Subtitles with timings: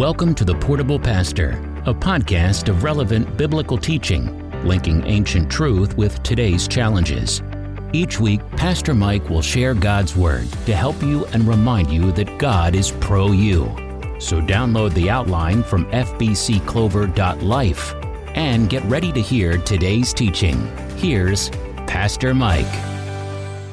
[0.00, 1.50] Welcome to The Portable Pastor,
[1.84, 7.42] a podcast of relevant biblical teaching, linking ancient truth with today's challenges.
[7.92, 12.38] Each week, Pastor Mike will share God's Word to help you and remind you that
[12.38, 13.64] God is pro you.
[14.18, 17.94] So download the outline from fbcclover.life
[18.36, 20.66] and get ready to hear today's teaching.
[20.96, 21.50] Here's
[21.86, 22.89] Pastor Mike.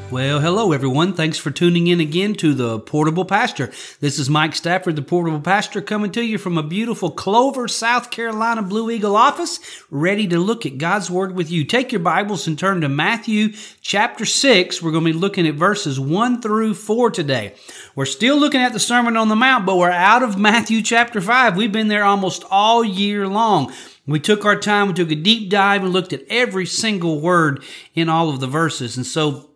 [0.09, 1.11] Well, hello everyone.
[1.11, 3.71] Thanks for tuning in again to the Portable Pastor.
[3.99, 8.09] This is Mike Stafford, the Portable Pastor, coming to you from a beautiful Clover, South
[8.09, 9.59] Carolina Blue Eagle office,
[9.91, 11.65] ready to look at God's Word with you.
[11.65, 13.49] Take your Bibles and turn to Matthew
[13.81, 14.81] chapter 6.
[14.81, 17.53] We're going to be looking at verses 1 through 4 today.
[17.93, 21.19] We're still looking at the Sermon on the Mount, but we're out of Matthew chapter
[21.19, 21.57] 5.
[21.57, 23.73] We've been there almost all year long.
[24.05, 27.61] We took our time, we took a deep dive and looked at every single word
[27.93, 28.95] in all of the verses.
[28.95, 29.46] And so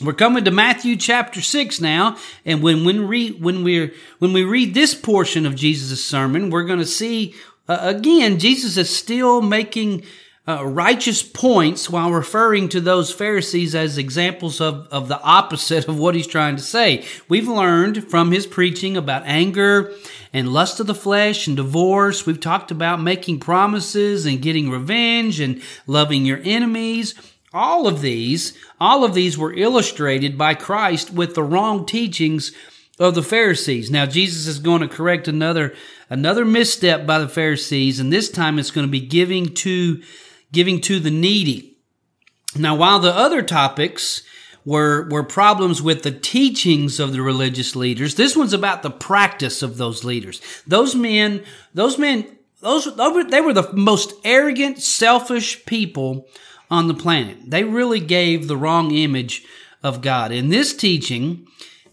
[0.00, 4.44] we're coming to Matthew chapter 6 now, and when when, we when we when we
[4.44, 7.34] read this portion of Jesus' sermon, we're going to see
[7.68, 10.04] uh, again Jesus is still making
[10.48, 15.98] uh, righteous points while referring to those Pharisees as examples of, of the opposite of
[15.98, 17.04] what he's trying to say.
[17.28, 19.92] We've learned from his preaching about anger
[20.32, 22.26] and lust of the flesh and divorce.
[22.26, 27.14] We've talked about making promises and getting revenge and loving your enemies.
[27.52, 32.52] All of these, all of these were illustrated by Christ with the wrong teachings
[32.98, 33.90] of the Pharisees.
[33.90, 35.74] Now Jesus is going to correct another
[36.08, 40.02] another misstep by the Pharisees, and this time it's going to be giving to
[40.52, 41.76] giving to the needy.
[42.56, 44.22] Now, while the other topics
[44.64, 49.62] were were problems with the teachings of the religious leaders, this one's about the practice
[49.62, 50.40] of those leaders.
[50.66, 51.44] Those men,
[51.74, 52.26] those men,
[52.60, 56.28] those they were the most arrogant, selfish people
[56.70, 57.38] on the planet.
[57.46, 59.44] They really gave the wrong image
[59.82, 60.32] of God.
[60.32, 61.46] And this teaching,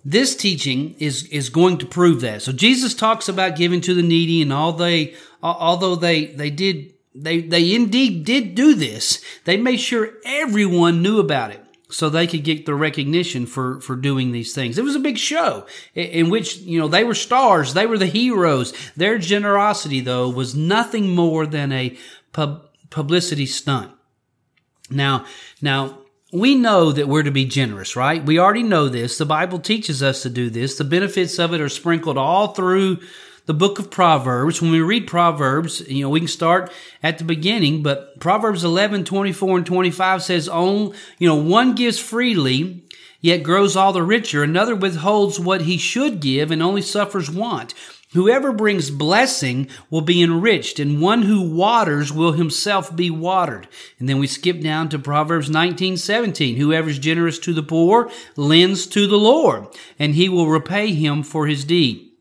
[0.04, 2.42] this teaching is, is going to prove that.
[2.42, 6.94] So Jesus talks about giving to the needy and all they, although they, they did,
[7.14, 12.26] they, they indeed did do this, they made sure everyone knew about it so they
[12.26, 14.78] could get the recognition for, for doing these things.
[14.78, 17.73] It was a big show in which, you know, they were stars.
[17.73, 18.73] They were the heroes.
[18.95, 21.95] Their generosity, though, was nothing more than a
[22.32, 23.92] pub, publicity stunt.
[24.89, 25.26] Now,
[25.61, 25.99] now,
[26.33, 28.26] we know that we're to be generous, right?
[28.26, 29.17] We already know this.
[29.20, 30.77] The Bible teaches us to do this.
[30.77, 32.99] The benefits of it are sprinkled all through
[33.45, 34.61] the book of Proverbs.
[34.61, 36.71] When we read Proverbs, you know, we can start
[37.04, 42.00] at the beginning, but Proverbs 11, 24 and 25 says, on, you know, one gives
[42.00, 42.83] freely,
[43.21, 44.44] yet grows all the richer.
[44.44, 47.76] Another withholds what he should give and only suffers want.
[48.14, 53.68] Whoever brings blessing will be enriched, and one who waters will himself be watered.
[54.00, 56.56] And then we skip down to Proverbs 19, 17.
[56.56, 61.24] Whoever is generous to the poor lends to the Lord, and he will repay him
[61.24, 62.13] for his deed.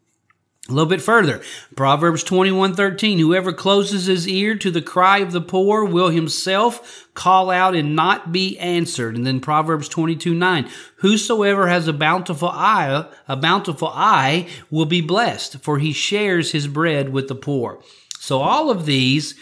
[0.68, 1.42] A little bit further,
[1.74, 3.18] Proverbs 21, 13.
[3.18, 7.96] Whoever closes his ear to the cry of the poor will himself call out and
[7.96, 9.16] not be answered.
[9.16, 10.70] And then Proverbs 22, 9.
[10.98, 16.68] Whosoever has a bountiful eye, a bountiful eye will be blessed, for he shares his
[16.68, 17.82] bread with the poor.
[18.20, 19.34] So all of these,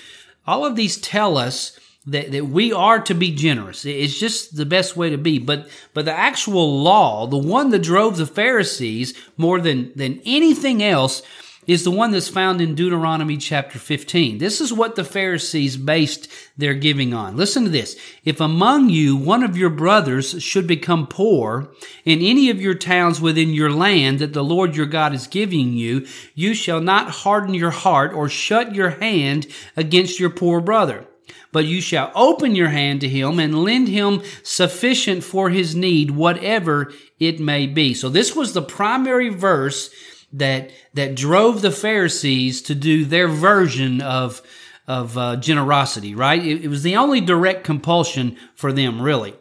[0.47, 1.79] all of these tell us
[2.11, 3.85] that, that we are to be generous.
[3.85, 5.39] It's just the best way to be.
[5.39, 10.83] But but the actual law, the one that drove the Pharisees more than than anything
[10.83, 11.23] else,
[11.69, 14.39] is the one that's found in Deuteronomy chapter 15.
[14.39, 16.29] This is what the Pharisees based
[16.59, 17.37] their giving on.
[17.37, 17.97] Listen to this.
[18.25, 21.73] If among you one of your brothers should become poor
[22.05, 25.75] in any of your towns within your land that the Lord your God is giving
[25.75, 31.07] you, you shall not harden your heart or shut your hand against your poor brother
[31.53, 36.13] but you shall open your hand to him and lend him sufficient for his need,
[36.13, 37.95] whatever it may be.
[37.95, 39.91] So this was the primary verse
[40.33, 44.43] that, that drove the Pharisees to do their version of,
[44.87, 46.45] of uh, generosity, right?
[46.45, 49.35] It, it was the only direct compulsion for them, really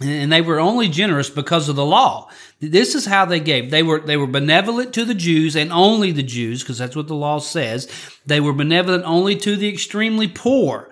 [0.00, 2.28] and they were only generous because of the law.
[2.60, 3.70] This is how they gave.
[3.70, 7.08] They were they were benevolent to the Jews and only the Jews because that's what
[7.08, 7.88] the law says.
[8.26, 10.90] They were benevolent only to the extremely poor.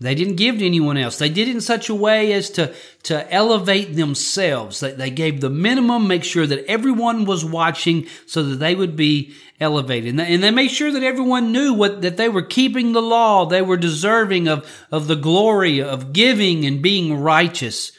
[0.00, 1.18] They didn't give to anyone else.
[1.18, 2.72] They did it in such a way as to,
[3.04, 4.78] to elevate themselves.
[4.78, 8.94] They, they gave the minimum, make sure that everyone was watching so that they would
[8.94, 10.10] be elevated.
[10.10, 13.02] And they, and they made sure that everyone knew what, that they were keeping the
[13.02, 13.46] law.
[13.46, 17.90] They were deserving of, of the glory of giving and being righteous.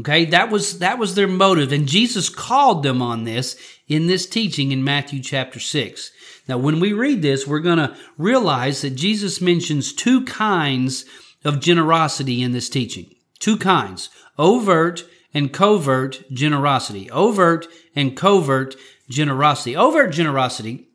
[0.00, 0.24] Okay.
[0.24, 1.70] That was, that was their motive.
[1.70, 3.56] And Jesus called them on this
[3.86, 6.10] in this teaching in Matthew chapter six.
[6.48, 11.04] Now, when we read this, we're going to realize that Jesus mentions two kinds
[11.46, 13.14] of generosity in this teaching.
[13.38, 17.10] Two kinds overt and covert generosity.
[17.10, 18.76] Overt and covert
[19.08, 19.76] generosity.
[19.76, 20.88] Overt generosity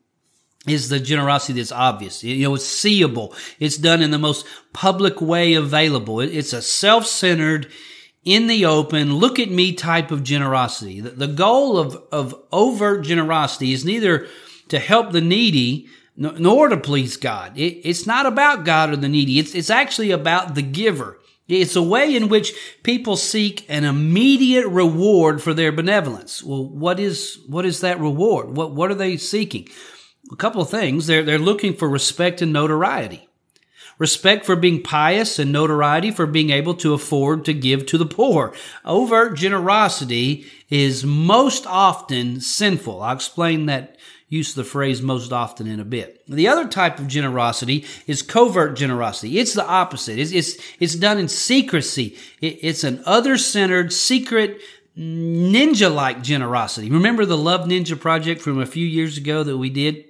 [0.66, 2.22] is the generosity that's obvious.
[2.22, 3.34] You know, it's seeable.
[3.58, 6.20] It's done in the most public way available.
[6.20, 7.68] It's a self-centered,
[8.24, 11.00] in the open, look at me type of generosity.
[11.00, 14.28] The, goal of, of overt generosity is neither
[14.68, 17.56] to help the needy nor to please God.
[17.56, 19.38] It, it's not about God or the needy.
[19.38, 21.18] It's, it's actually about the giver.
[21.48, 26.42] It's a way in which people seek an immediate reward for their benevolence.
[26.42, 28.56] Well, what is, what is that reward?
[28.56, 29.68] What, what are they seeking?
[30.30, 31.06] A couple of things.
[31.06, 33.28] They're, they're looking for respect and notoriety.
[33.98, 38.06] Respect for being pious and notoriety for being able to afford to give to the
[38.06, 38.54] poor.
[38.84, 43.02] Overt generosity is most often sinful.
[43.02, 43.98] I'll explain that
[44.32, 46.22] use the phrase most often in a bit.
[46.26, 49.38] The other type of generosity is covert generosity.
[49.38, 50.18] It's the opposite.
[50.18, 52.16] It's, it's, it's done in secrecy.
[52.40, 54.58] It, it's an other-centered, secret,
[54.96, 56.90] ninja-like generosity.
[56.90, 60.06] Remember the Love Ninja project from a few years ago that we did?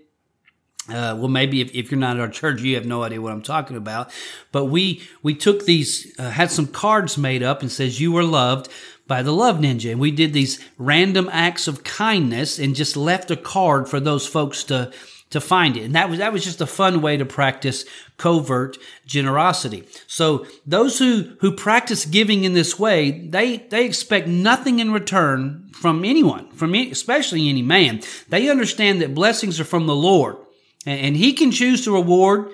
[0.89, 3.33] Uh, well, maybe if, if, you're not at our church, you have no idea what
[3.33, 4.13] I'm talking about.
[4.53, 8.25] But we we took these, uh, had some cards made up and says you were
[8.25, 8.69] loved
[9.13, 13.31] by the Love Ninja, and we did these random acts of kindness and just left
[13.31, 14.91] a card for those folks to
[15.29, 15.85] to find it.
[15.85, 17.85] And that was that was just a fun way to practice
[18.17, 19.85] covert generosity.
[20.07, 25.69] So those who who practice giving in this way, they they expect nothing in return
[25.75, 28.01] from anyone, from any, especially any man.
[28.31, 30.39] They understand that blessings are from the Lord
[30.87, 32.51] and he can choose to reward,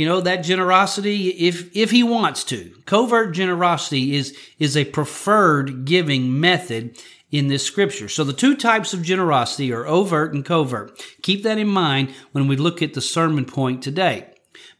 [0.00, 2.72] you know, that generosity if, if he wants to.
[2.86, 6.96] Covert generosity is, is a preferred giving method
[7.30, 8.08] in this scripture.
[8.08, 10.98] So the two types of generosity are overt and covert.
[11.20, 14.30] Keep that in mind when we look at the sermon point today.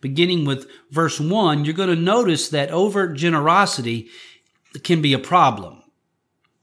[0.01, 4.09] Beginning with verse one, you're going to notice that overt generosity
[4.85, 5.83] can be a problem.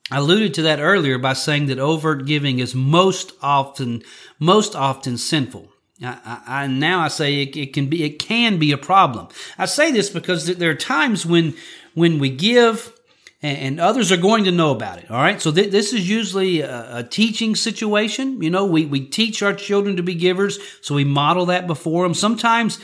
[0.09, 4.01] I alluded to that earlier by saying that overt giving is most often,
[4.39, 5.71] most often sinful.
[6.03, 9.27] I, I, now I say it, it, can be it can be a problem.
[9.57, 11.55] I say this because there are times when
[11.95, 12.93] when we give
[13.41, 15.09] and, and others are going to know about it.
[15.09, 18.41] All right, so th- this is usually a, a, teaching situation.
[18.41, 22.03] You know, we we teach our children to be givers, so we model that before
[22.03, 22.13] them.
[22.13, 22.79] Sometimes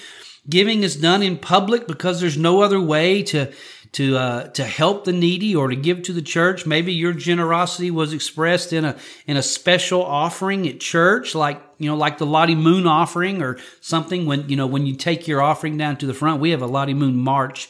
[0.50, 3.51] giving is done in public because there's no other way to
[3.94, 6.66] to uh, to help the needy or to give to the church.
[6.66, 8.95] Maybe your generosity was expressed in a
[9.28, 13.57] in a special offering at church, like you know, like the Lottie Moon offering or
[13.81, 14.25] something.
[14.25, 16.68] When you know when you take your offering down to the front, we have a
[16.68, 17.69] Lottie Moon march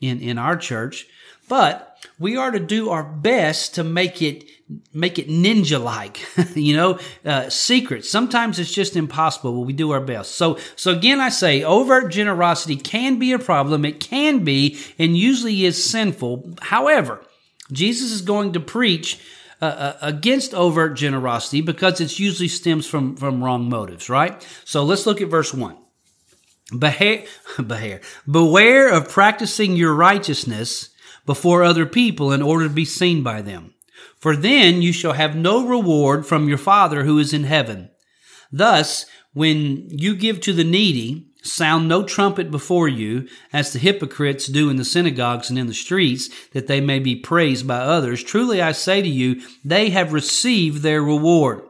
[0.00, 1.06] in in our church,
[1.48, 4.44] but we are to do our best to make it
[4.92, 6.20] make it ninja like
[6.56, 10.36] you know uh, secret sometimes it's just impossible but we do our best.
[10.36, 13.84] So so again i say overt generosity can be a problem.
[13.84, 16.56] It can be and usually is sinful.
[16.62, 17.20] However
[17.72, 19.20] jesus is going to preach
[19.60, 24.46] uh, uh against overt generosity because it usually stems from from wrong motives right?
[24.64, 25.76] So let's look at verse 1
[26.78, 27.26] Beware,
[28.30, 30.88] beware of practicing your righteousness
[31.26, 33.73] before other people in order to be seen by them.
[34.24, 37.90] For then you shall have no reward from your Father who is in heaven.
[38.50, 39.04] Thus,
[39.34, 44.70] when you give to the needy, sound no trumpet before you, as the hypocrites do
[44.70, 48.24] in the synagogues and in the streets, that they may be praised by others.
[48.24, 51.60] Truly I say to you, they have received their reward.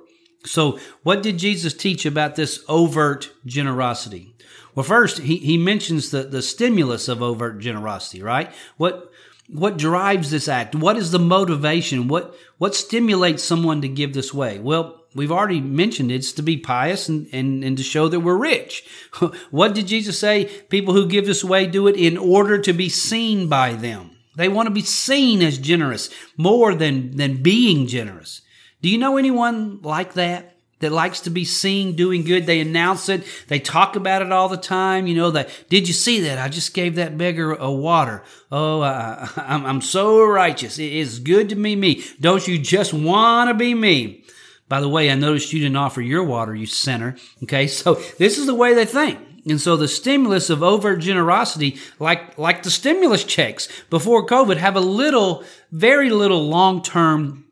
[0.47, 4.34] So, what did Jesus teach about this overt generosity?
[4.75, 8.53] Well, first, he, he mentions the, the stimulus of overt generosity, right?
[8.77, 9.13] What,
[9.49, 10.75] what drives this act?
[10.75, 12.09] What is the motivation?
[12.09, 14.59] What what stimulates someone to give this way?
[14.59, 18.37] Well, we've already mentioned it's to be pious and, and, and to show that we're
[18.37, 18.87] rich.
[19.51, 20.45] what did Jesus say?
[20.45, 24.17] People who give this way do it in order to be seen by them.
[24.37, 28.41] They want to be seen as generous more than, than being generous.
[28.83, 30.54] Do you know anyone like that?
[30.81, 32.47] That likes to be seen doing good.
[32.47, 33.25] They announce it.
[33.49, 35.07] They talk about it all the time.
[35.07, 36.39] You know that, did you see that?
[36.39, 38.23] I just gave that beggar a water.
[38.51, 40.79] Oh, uh, I'm, I'm so righteous.
[40.79, 42.05] It is good to be me.
[42.21, 44.25] Don't you just want to be me?
[44.69, 47.17] By the way, I noticed you didn't offer your water, you sinner.
[47.43, 47.67] Okay.
[47.67, 49.19] So this is the way they think.
[49.47, 54.75] And so the stimulus of overt generosity, like, like the stimulus checks before COVID, have
[54.75, 57.45] a little, very little long-term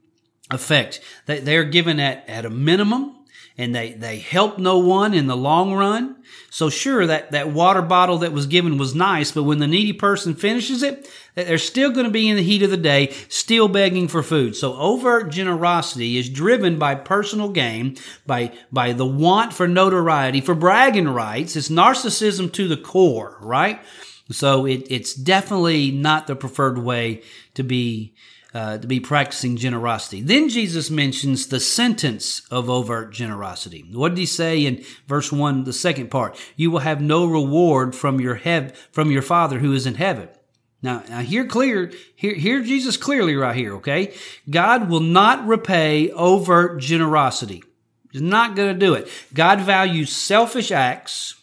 [0.54, 1.00] effect.
[1.26, 3.16] They, they're given at, at a minimum
[3.58, 6.16] and they, they help no one in the long run.
[6.50, 9.92] So sure, that, that water bottle that was given was nice, but when the needy
[9.92, 13.68] person finishes it, they're still going to be in the heat of the day, still
[13.68, 14.56] begging for food.
[14.56, 20.54] So overt generosity is driven by personal gain, by, by the want for notoriety, for
[20.54, 21.56] bragging rights.
[21.56, 23.80] It's narcissism to the core, right?
[24.30, 27.22] So it, it's definitely not the preferred way
[27.54, 28.14] to be
[28.54, 30.20] uh, to be practicing generosity.
[30.20, 33.84] Then Jesus mentions the sentence of overt generosity.
[33.92, 36.38] What did he say in verse one, the second part?
[36.56, 40.28] You will have no reward from your hev- from your Father who is in heaven.
[40.82, 44.14] Now, now hear clear, hear Jesus clearly right here, okay?
[44.50, 47.62] God will not repay overt generosity.
[48.10, 49.08] He's not going to do it.
[49.32, 51.36] God values selfish acts.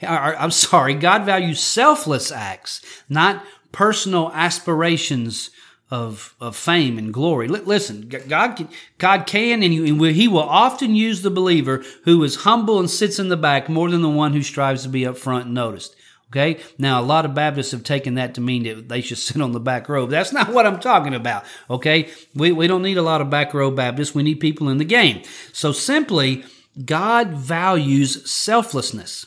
[0.00, 5.50] I'm sorry, God values selfless acts, not personal aspirations
[5.90, 7.48] of, of fame and glory.
[7.48, 8.68] listen, God can,
[8.98, 13.28] God can and he will often use the believer who is humble and sits in
[13.28, 15.96] the back more than the one who strives to be up front and noticed.
[16.30, 16.60] Okay.
[16.78, 19.52] Now, a lot of Baptists have taken that to mean that they should sit on
[19.52, 20.06] the back row.
[20.06, 21.44] That's not what I'm talking about.
[21.68, 22.08] Okay.
[22.34, 24.14] We, we don't need a lot of back row Baptists.
[24.14, 25.22] We need people in the game.
[25.52, 26.44] So simply,
[26.84, 29.26] God values selflessness.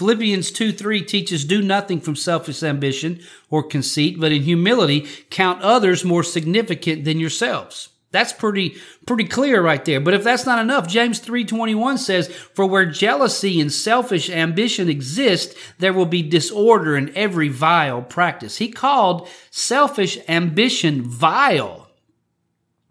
[0.00, 5.60] Philippians 2 3 teaches do nothing from selfish ambition or conceit, but in humility count
[5.60, 7.90] others more significant than yourselves.
[8.10, 8.76] That's pretty,
[9.06, 10.00] pretty clear right there.
[10.00, 15.54] But if that's not enough, James 3.21 says, For where jealousy and selfish ambition exist,
[15.78, 18.56] there will be disorder in every vile practice.
[18.56, 21.90] He called selfish ambition vile.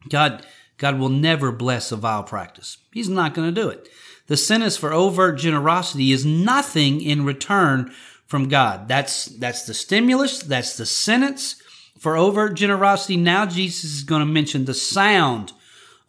[0.10, 0.46] God,
[0.78, 2.78] God will never bless a vile practice.
[2.94, 3.90] He's not going to do it.
[4.30, 7.92] The sentence for overt generosity is nothing in return
[8.28, 8.88] from God.
[8.88, 10.44] That's, that's the stimulus.
[10.44, 11.62] That's the sentence
[11.98, 13.18] for overt generosity.
[13.18, 15.52] Now Jesus is going to mention the sound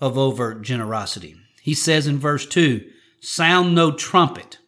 [0.03, 1.35] of overt generosity.
[1.62, 2.87] He says in verse two,
[3.21, 4.59] sound no trumpet.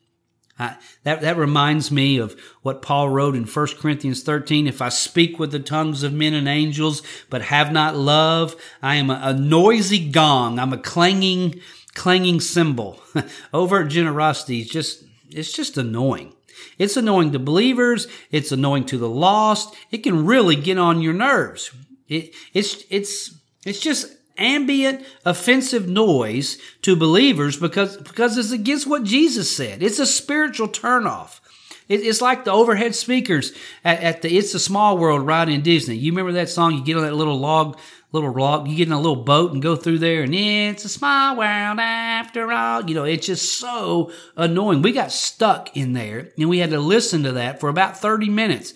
[0.59, 4.67] that, that reminds me of what Paul wrote in 1 Corinthians 13.
[4.67, 8.95] If I speak with the tongues of men and angels, but have not love, I
[8.95, 10.59] am a, a noisy gong.
[10.59, 11.61] I'm a clanging,
[11.95, 13.01] clanging cymbal.
[13.55, 16.33] Overt generosity is just, it's just annoying.
[16.79, 18.09] It's annoying to believers.
[18.31, 19.75] It's annoying to the lost.
[19.91, 21.71] It can really get on your nerves.
[22.09, 23.35] It, it's, it's,
[23.65, 29.83] it's just ambient offensive noise to believers because, because it's against what Jesus said.
[29.83, 31.41] It's a spiritual turnoff.
[31.89, 33.53] It, it's like the overhead speakers
[33.85, 35.97] at, at the It's a Small World ride in Disney.
[35.97, 36.75] You remember that song?
[36.75, 37.79] You get on that little log
[38.13, 38.69] little rock.
[38.69, 41.79] You get in a little boat and go through there, and it's a small world
[41.81, 42.89] after all.
[42.89, 44.83] You know, it's just so annoying.
[44.83, 48.29] We got stuck in there, and we had to listen to that for about thirty
[48.29, 48.75] minutes.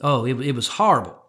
[0.00, 1.20] Oh, it, it was horrible.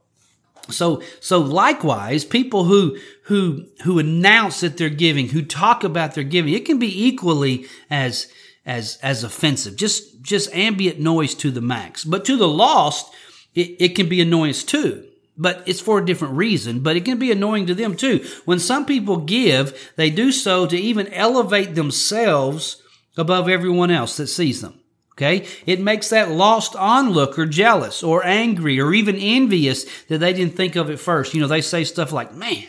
[0.70, 6.24] So, so likewise, people who who who announce that they're giving, who talk about their
[6.24, 8.28] giving, it can be equally as
[8.66, 9.76] as as offensive.
[9.76, 12.04] Just just ambient noise to the max.
[12.04, 13.14] But to the lost,
[13.54, 17.20] it, it can be annoyance too but it's for a different reason, but it can
[17.20, 18.26] be annoying to them too.
[18.46, 22.82] When some people give, they do so to even elevate themselves
[23.18, 24.80] above everyone else that sees them.
[25.14, 25.48] Okay.
[25.66, 30.76] It makes that lost onlooker jealous or angry or even envious that they didn't think
[30.76, 31.34] of it first.
[31.34, 32.68] You know, they say stuff like, man,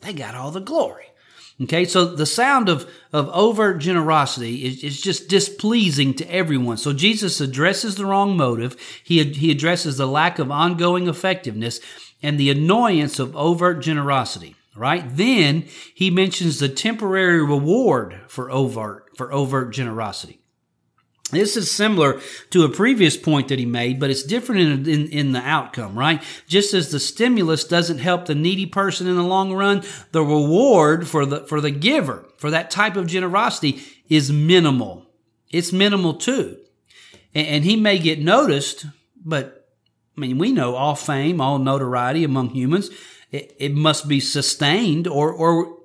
[0.00, 1.04] they got all the glory.
[1.62, 6.76] Okay, so the sound of, of overt generosity is, is just displeasing to everyone.
[6.76, 8.76] So Jesus addresses the wrong motive.
[9.02, 11.80] He, he addresses the lack of ongoing effectiveness
[12.22, 14.54] and the annoyance of overt generosity.
[14.74, 15.04] Right?
[15.08, 20.40] Then he mentions the temporary reward for overt, for overt generosity.
[21.32, 25.08] This is similar to a previous point that he made, but it's different in, in,
[25.08, 26.22] in, the outcome, right?
[26.46, 31.08] Just as the stimulus doesn't help the needy person in the long run, the reward
[31.08, 35.04] for the, for the giver, for that type of generosity is minimal.
[35.50, 36.58] It's minimal too.
[37.34, 39.68] And, and he may get noticed, but
[40.16, 42.88] I mean, we know all fame, all notoriety among humans,
[43.32, 45.75] it, it must be sustained or, or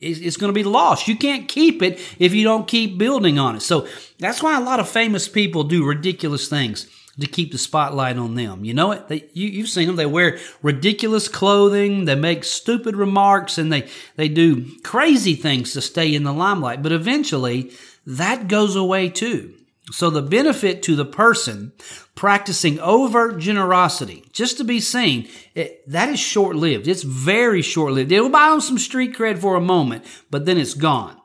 [0.00, 1.08] it's going to be lost.
[1.08, 3.62] You can't keep it if you don't keep building on it.
[3.62, 3.88] So
[4.18, 6.88] that's why a lot of famous people do ridiculous things
[7.20, 8.64] to keep the spotlight on them.
[8.64, 9.08] You know it?
[9.08, 9.96] They, you, you've seen them.
[9.96, 12.04] They wear ridiculous clothing.
[12.04, 16.82] They make stupid remarks and they, they do crazy things to stay in the limelight.
[16.82, 17.72] But eventually
[18.06, 19.54] that goes away too.
[19.90, 21.72] So the benefit to the person
[22.14, 26.88] practicing overt generosity just to be seen, it, that is short lived.
[26.88, 28.12] It's very short lived.
[28.12, 31.16] It'll buy them some street cred for a moment, but then it's gone.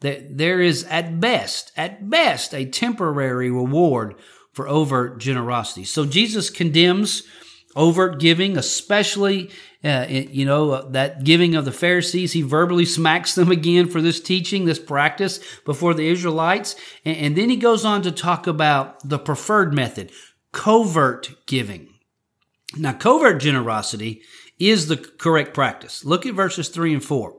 [0.00, 4.14] That there is at best, at best, a temporary reward
[4.52, 5.84] for overt generosity.
[5.84, 7.22] So Jesus condemns
[7.74, 9.50] overt giving, especially,
[9.86, 12.32] uh, you know, uh, that giving of the Pharisees.
[12.32, 16.74] He verbally smacks them again for this teaching, this practice before the Israelites.
[17.04, 20.10] And, and then he goes on to talk about the preferred method,
[20.52, 21.88] covert giving.
[22.76, 24.22] Now, covert generosity
[24.58, 26.04] is the correct practice.
[26.04, 27.36] Look at verses three and four.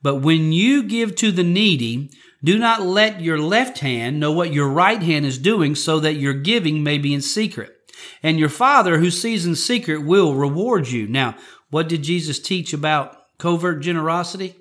[0.00, 2.10] But when you give to the needy,
[2.42, 6.14] do not let your left hand know what your right hand is doing so that
[6.14, 7.74] your giving may be in secret
[8.22, 11.06] and your father who sees in secret will reward you.
[11.06, 11.36] Now,
[11.70, 14.56] What did Jesus teach about covert generosity?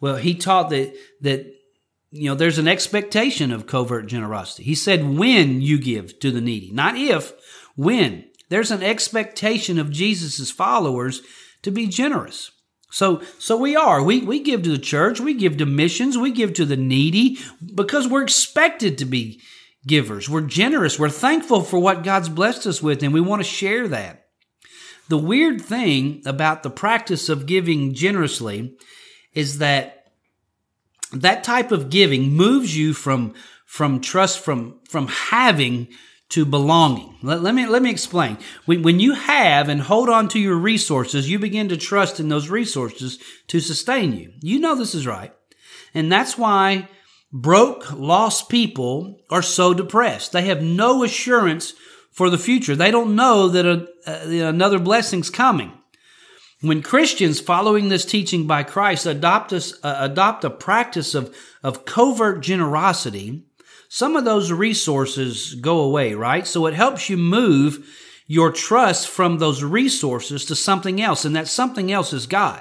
[0.00, 1.46] Well, he taught that, that,
[2.10, 4.62] you know, there's an expectation of covert generosity.
[4.62, 7.32] He said, when you give to the needy, not if,
[7.76, 8.24] when.
[8.48, 11.20] There's an expectation of Jesus' followers
[11.62, 12.50] to be generous.
[12.90, 14.02] So, so we are.
[14.02, 15.20] We, we give to the church.
[15.20, 16.16] We give to missions.
[16.16, 17.38] We give to the needy
[17.74, 19.42] because we're expected to be
[19.86, 20.28] givers.
[20.28, 20.98] We're generous.
[20.98, 24.27] We're thankful for what God's blessed us with and we want to share that.
[25.08, 28.76] The weird thing about the practice of giving generously
[29.32, 30.12] is that
[31.12, 33.34] that type of giving moves you from,
[33.64, 35.88] from trust, from, from having
[36.30, 37.16] to belonging.
[37.22, 38.36] Let, let, me, let me explain.
[38.66, 42.28] When, when you have and hold on to your resources, you begin to trust in
[42.28, 44.32] those resources to sustain you.
[44.42, 45.32] You know this is right.
[45.94, 46.88] And that's why
[47.32, 50.32] broke, lost people are so depressed.
[50.32, 51.72] They have no assurance
[52.18, 52.74] for the future.
[52.74, 55.72] They don't know that a, a, another blessing's coming.
[56.60, 61.32] When Christians following this teaching by Christ adopt, us, uh, adopt a practice of,
[61.62, 63.44] of covert generosity,
[63.88, 66.44] some of those resources go away, right?
[66.44, 67.86] So it helps you move
[68.26, 72.60] your trust from those resources to something else, and that something else is God.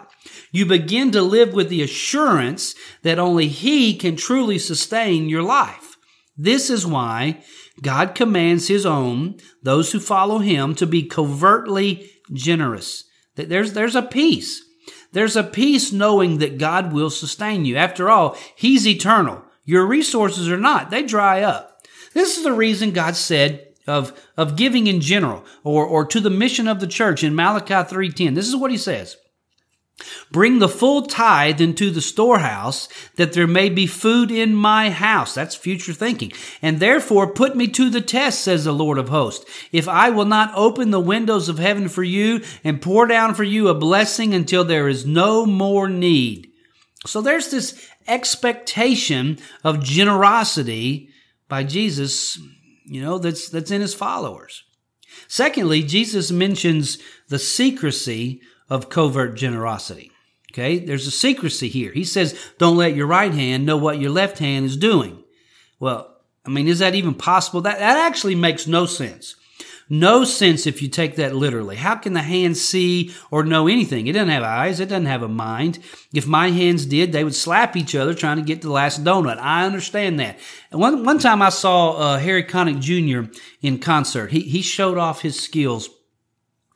[0.52, 5.98] You begin to live with the assurance that only He can truly sustain your life.
[6.38, 7.42] This is why
[7.82, 13.06] God commands His own, those who follow Him, to be covertly generous.
[13.36, 14.64] There's, there's a peace.
[15.12, 17.76] There's a peace knowing that God will sustain you.
[17.76, 19.44] After all, He's eternal.
[19.64, 20.90] Your resources are not.
[20.90, 21.82] They dry up.
[22.14, 26.30] This is the reason God said of, of giving in general or, or to the
[26.30, 28.36] mission of the church in Malachi 3.10.
[28.36, 29.18] This is what he says.
[30.32, 35.34] Bring the full tithe into the storehouse that there may be food in my house.
[35.34, 36.32] That's future thinking.
[36.62, 39.50] And therefore put me to the test, says the Lord of hosts.
[39.72, 43.44] If I will not open the windows of heaven for you and pour down for
[43.44, 46.52] you a blessing until there is no more need.
[47.06, 51.10] So there's this expectation of generosity
[51.48, 52.40] by Jesus,
[52.86, 54.64] you know, that's, that's in his followers.
[55.28, 60.12] Secondly, Jesus mentions the secrecy of covert generosity.
[60.52, 60.80] Okay.
[60.80, 61.92] There's a secrecy here.
[61.92, 65.24] He says, don't let your right hand know what your left hand is doing.
[65.80, 67.62] Well, I mean, is that even possible?
[67.62, 69.36] That, that actually makes no sense
[69.90, 71.76] no sense if you take that literally.
[71.76, 74.08] How can the hand see or know anything?
[74.08, 74.80] It doesn't have eyes.
[74.80, 75.80] It doesn't have a mind.
[76.14, 79.38] If my hands did, they would slap each other trying to get the last donut.
[79.38, 80.40] I understand that.
[80.72, 83.32] one, one time I saw uh, Harry Connick Jr.
[83.62, 84.32] in concert.
[84.32, 85.90] He, he showed off his skills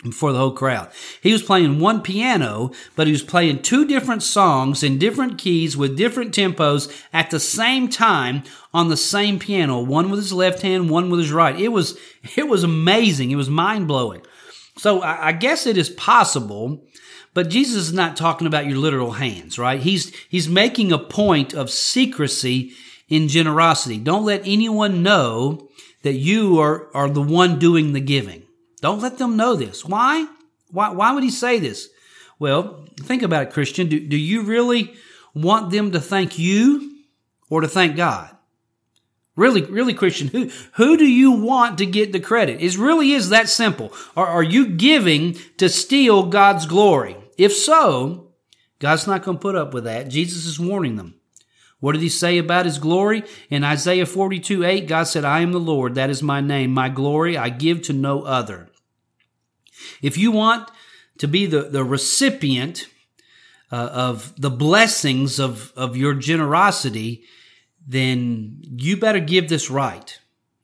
[0.03, 0.89] before the whole crowd.
[1.21, 5.77] He was playing one piano, but he was playing two different songs in different keys
[5.77, 10.61] with different tempos at the same time on the same piano, one with his left
[10.61, 11.59] hand, one with his right.
[11.59, 11.97] It was,
[12.35, 13.31] it was amazing.
[13.31, 14.21] It was mind blowing.
[14.77, 16.83] So I, I guess it is possible,
[17.33, 19.79] but Jesus is not talking about your literal hands, right?
[19.79, 22.73] He's, he's making a point of secrecy
[23.07, 23.97] in generosity.
[23.97, 25.69] Don't let anyone know
[26.03, 28.40] that you are, are the one doing the giving.
[28.81, 29.85] Don't let them know this.
[29.85, 30.27] Why?
[30.69, 31.89] Why, why would he say this?
[32.39, 33.87] Well, think about it, Christian.
[33.87, 34.93] Do, do you really
[35.33, 37.03] want them to thank you
[37.49, 38.35] or to thank God?
[39.35, 42.61] Really, really, Christian, who, who do you want to get the credit?
[42.61, 43.93] It really is that simple.
[44.15, 47.15] Or are you giving to steal God's glory?
[47.37, 48.33] If so,
[48.79, 50.09] God's not going to put up with that.
[50.09, 51.15] Jesus is warning them.
[51.79, 53.23] What did he say about his glory?
[53.49, 56.71] In Isaiah 42 8, God said, I am the Lord, that is my name.
[56.71, 58.69] My glory I give to no other.
[60.01, 60.69] If you want
[61.19, 62.87] to be the, the recipient
[63.71, 67.23] uh, of the blessings of, of your generosity,
[67.87, 70.19] then you better give this right.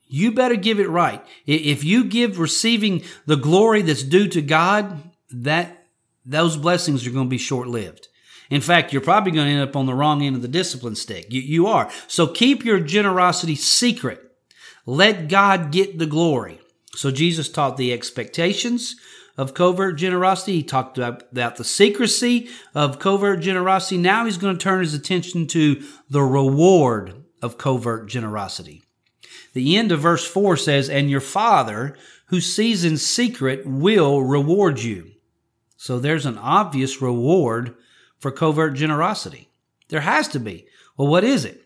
[0.06, 1.24] You better give it right.
[1.46, 5.86] If you give receiving the glory that's due to God, that
[6.24, 8.08] those blessings are going to be short lived.
[8.50, 10.94] In fact, you're probably going to end up on the wrong end of the discipline
[10.94, 11.26] stick.
[11.30, 11.90] You, you are.
[12.06, 14.22] So keep your generosity secret.
[14.86, 16.60] Let God get the glory.
[16.98, 18.96] So Jesus taught the expectations
[19.36, 20.54] of covert generosity.
[20.54, 23.98] He talked about, the secrecy of covert generosity.
[23.98, 25.80] Now he's going to turn his attention to
[26.10, 28.82] the reward of covert generosity.
[29.52, 34.80] The end of verse 4 says, And your Father, who sees in secret, will reward
[34.80, 35.12] you.
[35.76, 37.76] So there's an obvious reward
[38.18, 39.50] for covert generosity.
[39.88, 40.66] There has to be.
[40.96, 41.57] Well, what is it?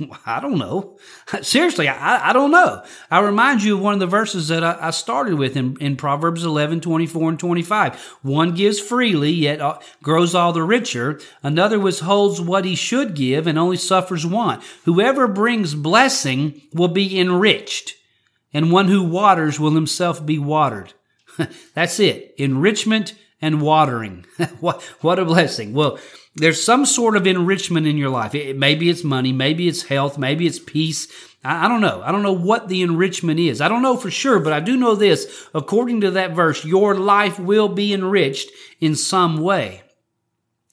[0.26, 0.96] I don't know.
[1.42, 2.82] Seriously, I, I don't know.
[3.10, 5.96] I remind you of one of the verses that I, I started with in, in
[5.96, 8.00] Proverbs 11, 24 and 25.
[8.22, 11.20] One gives freely, yet uh, grows all the richer.
[11.42, 14.62] Another withholds what he should give and only suffers want.
[14.84, 17.94] Whoever brings blessing will be enriched,
[18.52, 20.94] and one who waters will himself be watered.
[21.74, 22.34] That's it.
[22.38, 24.24] Enrichment and watering.
[24.60, 25.74] what, what a blessing.
[25.74, 25.98] Well,
[26.34, 28.34] there's some sort of enrichment in your life.
[28.34, 31.08] It, maybe it's money, maybe it's health, maybe it's peace.
[31.44, 32.02] I, I don't know.
[32.02, 33.60] I don't know what the enrichment is.
[33.60, 35.48] I don't know for sure, but I do know this.
[35.54, 39.82] According to that verse, your life will be enriched in some way,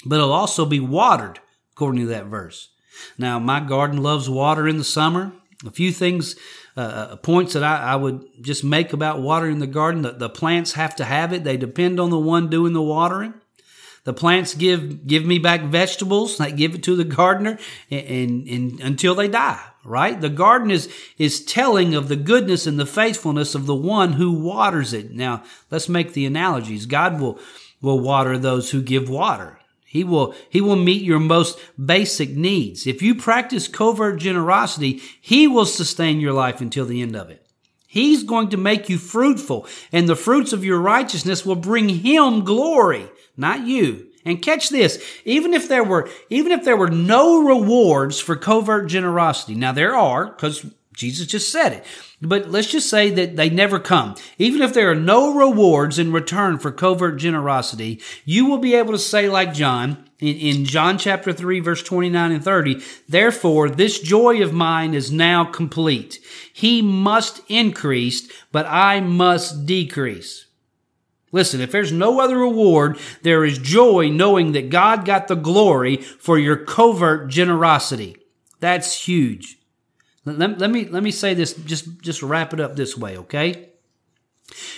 [0.06, 1.40] but it'll also be watered,
[1.74, 2.70] according to that verse.
[3.18, 5.34] Now, my garden loves water in the summer.
[5.66, 6.38] A few things,
[6.78, 6.80] uh,
[7.12, 10.04] uh, points that I, I, would just make about watering the garden.
[10.04, 11.44] The, the plants have to have it.
[11.44, 13.34] They depend on the one doing the watering.
[14.04, 16.40] The plants give give me back vegetables.
[16.40, 17.60] I give it to the gardener,
[17.92, 19.62] and, and, and, until they die.
[19.84, 20.20] Right?
[20.20, 24.32] The garden is is telling of the goodness and the faithfulness of the one who
[24.32, 25.12] waters it.
[25.12, 26.86] Now, let's make the analogies.
[26.86, 27.40] God will
[27.82, 29.60] will water those who give water.
[29.90, 32.86] He will, he will meet your most basic needs.
[32.86, 37.44] If you practice covert generosity, he will sustain your life until the end of it.
[37.88, 42.44] He's going to make you fruitful and the fruits of your righteousness will bring him
[42.44, 43.10] glory,
[43.40, 44.08] not you.
[44.26, 48.88] And catch this, even if there were, even if there were no rewards for covert
[48.88, 51.86] generosity, now there are, because Jesus just said it.
[52.22, 54.16] But let's just say that they never come.
[54.38, 58.92] Even if there are no rewards in return for covert generosity, you will be able
[58.92, 64.00] to say like John in, in John chapter 3 verse 29 and 30, therefore this
[64.00, 66.20] joy of mine is now complete.
[66.54, 70.46] He must increase, but I must decrease.
[71.32, 75.98] Listen, if there's no other reward, there is joy knowing that God got the glory
[75.98, 78.18] for your covert generosity.
[78.60, 79.58] That's huge.
[80.26, 81.54] Let, let me let me say this.
[81.54, 83.70] Just just wrap it up this way, okay?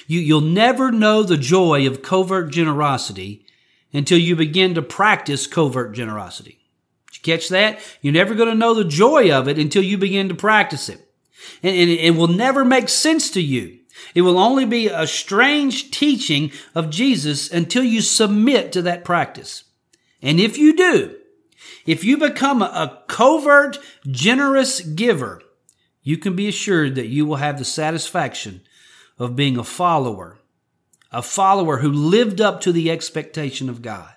[0.07, 3.45] You you'll never know the joy of covert generosity
[3.93, 6.59] until you begin to practice covert generosity.
[7.07, 7.79] Did you catch that?
[8.01, 10.99] You're never going to know the joy of it until you begin to practice it,
[11.63, 13.79] and, and it will never make sense to you.
[14.15, 19.63] It will only be a strange teaching of Jesus until you submit to that practice.
[20.21, 21.17] And if you do,
[21.85, 25.41] if you become a covert, generous giver,
[26.03, 28.61] you can be assured that you will have the satisfaction
[29.17, 30.39] of being a follower,
[31.11, 34.13] a follower who lived up to the expectation of God.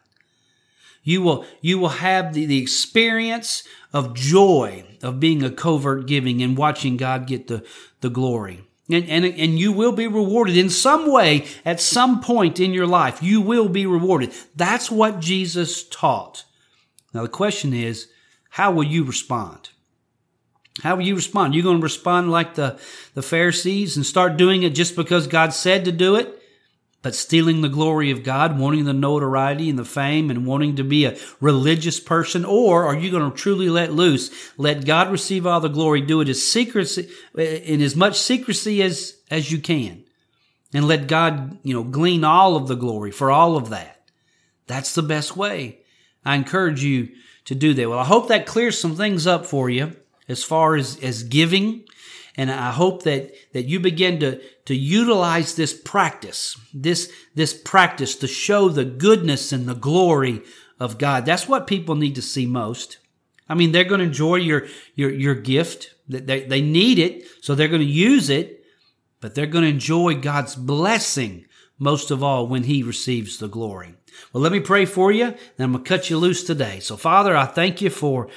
[1.03, 6.43] You will, you will have the, the experience of joy of being a covert giving
[6.43, 7.63] and watching God get the,
[8.01, 8.65] the glory.
[8.91, 12.87] And, and, and you will be rewarded in some way at some point in your
[12.87, 13.23] life.
[13.23, 14.33] You will be rewarded.
[14.55, 16.45] That's what Jesus taught.
[17.15, 18.09] Now the question is,
[18.51, 19.71] how will you respond?
[20.83, 21.55] How will you respond?
[21.55, 22.79] Are you going to respond like the,
[23.15, 26.43] the Pharisees and start doing it just because God said to do it,
[27.05, 30.83] but stealing the glory of God, wanting the notoriety and the fame and wanting to
[30.83, 32.47] be a religious person?
[32.47, 36.23] Or are you going to truly let loose, let God receive all the glory, do
[36.23, 40.03] it as secrecy, in as much secrecy as, as you can,
[40.73, 44.01] and let God, you know, glean all of the glory for all of that?
[44.67, 45.81] That's the best way.
[46.25, 47.11] I encourage you
[47.45, 47.91] to do that.
[47.91, 49.95] Well, I hope that clears some things up for you
[50.27, 51.85] as far as, as giving.
[52.37, 58.17] And I hope that, that you begin to, to utilize this practice, this, this practice
[58.17, 60.43] to show the goodness and the glory
[60.81, 61.25] of God.
[61.25, 62.99] That's what people need to see most.
[63.49, 65.95] I mean, they're going to enjoy your, your, your gift.
[66.09, 68.65] They, they need it, so they're going to use it,
[69.21, 71.47] but they're going to enjoy God's blessing
[71.79, 73.95] most of all when he receives the glory.
[74.33, 76.81] Well, let me pray for you, and I'm going to cut you loose today.
[76.81, 78.29] So, Father, I thank you for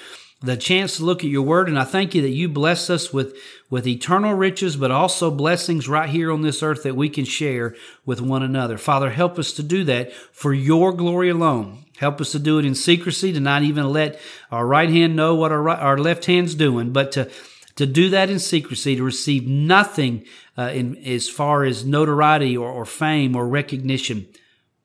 [0.41, 3.11] the chance to look at your word, and I thank you that you bless us
[3.11, 3.35] with,
[3.69, 7.75] with eternal riches, but also blessings right here on this earth that we can share
[8.05, 8.77] with one another.
[8.77, 11.85] Father, help us to do that for your glory alone.
[11.97, 14.19] Help us to do it in secrecy, to not even let
[14.51, 17.29] our right hand know what our, right, our left hand's doing, but to
[17.77, 20.25] to do that in secrecy, to receive nothing
[20.57, 24.27] uh, in as far as notoriety or, or fame or recognition,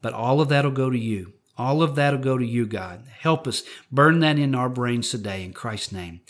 [0.03, 1.33] but all of that will go to you.
[1.59, 3.05] All of that will go to you, God.
[3.21, 6.21] Help us burn that in our brains today in Christ's name.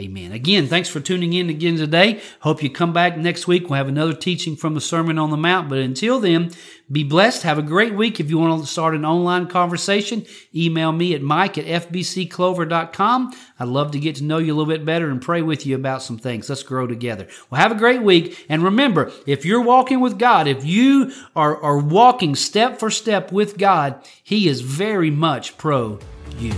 [0.00, 0.32] Amen.
[0.32, 2.22] Again, thanks for tuning in again today.
[2.40, 3.68] Hope you come back next week.
[3.68, 5.68] We'll have another teaching from the Sermon on the Mount.
[5.68, 6.52] But until then,
[6.90, 7.42] be blessed.
[7.42, 8.18] Have a great week.
[8.18, 13.34] If you want to start an online conversation, email me at mike at fbcclover.com.
[13.58, 15.74] I'd love to get to know you a little bit better and pray with you
[15.74, 16.48] about some things.
[16.48, 17.28] Let's grow together.
[17.50, 18.46] Well, have a great week.
[18.48, 23.32] And remember, if you're walking with God, if you are, are walking step for step
[23.32, 25.98] with God, He is very much pro
[26.38, 26.54] you.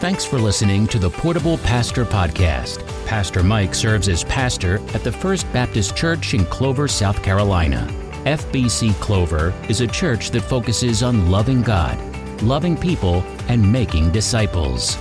[0.00, 2.86] Thanks for listening to the Portable Pastor Podcast.
[3.04, 7.84] Pastor Mike serves as pastor at the First Baptist Church in Clover, South Carolina.
[8.22, 11.98] FBC Clover is a church that focuses on loving God,
[12.42, 14.94] loving people, and making disciples.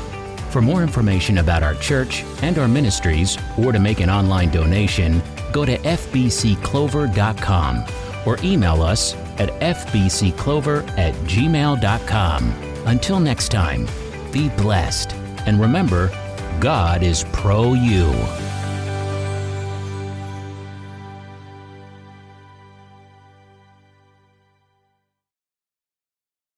[0.50, 5.22] For more information about our church and our ministries, or to make an online donation,
[5.52, 7.86] go to fbcclover.com
[8.26, 12.52] or email us at fbcclover at gmail.com.
[12.88, 13.86] Until next time,
[14.32, 15.14] be blessed.
[15.46, 16.12] And remember,
[16.60, 18.12] God is pro you.